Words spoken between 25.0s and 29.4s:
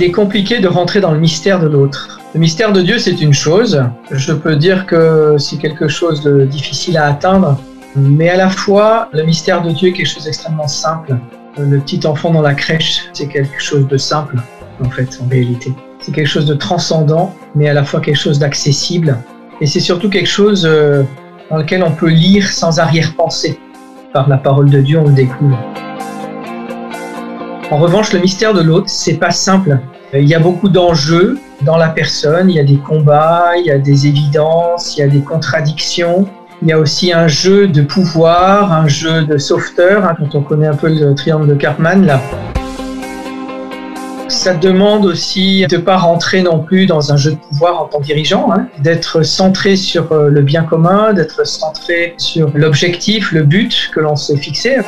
le découvre. En revanche, le mystère de l'autre, c'est pas